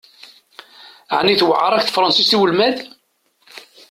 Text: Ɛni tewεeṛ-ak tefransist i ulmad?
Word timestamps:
Ɛni 1.17 1.35
tewεeṛ-ak 1.39 1.83
tefransist 1.85 2.35
i 2.35 2.37
ulmad? 2.43 2.77